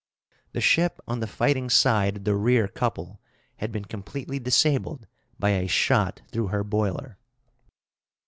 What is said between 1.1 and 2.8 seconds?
the fighting side of the rear